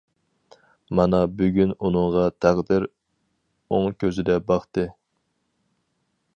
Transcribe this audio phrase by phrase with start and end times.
[0.99, 2.87] مانا بۈگۈن ئۇنىڭغا تەقدىر
[3.77, 4.91] ئوڭ كۆزىدە باقتى.